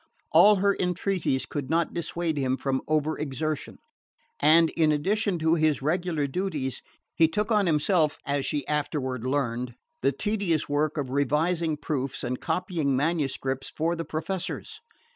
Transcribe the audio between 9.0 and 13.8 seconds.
learned) the tedious work of revising proofs and copying manuscripts